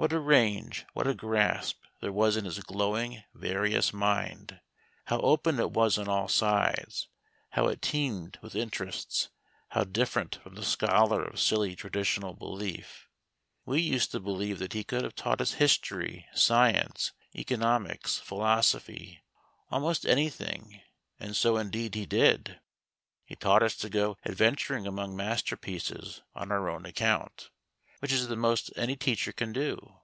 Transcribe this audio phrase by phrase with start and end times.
[0.00, 4.58] What a range, what a grasp, there was in his glowing, various mind!
[5.04, 7.08] How open it was on all sides,
[7.50, 9.28] how it teemed with interests,
[9.68, 13.10] how different from the scholar of silly traditional belief!
[13.66, 19.22] We used to believe that he could have taught us history, science, economics, philosophy
[19.70, 20.80] almost anything;
[21.18, 22.58] and so indeed he did.
[23.26, 27.50] He taught us to go adventuring among masterpieces on our own account,
[27.98, 29.94] which is the most any teacher can do.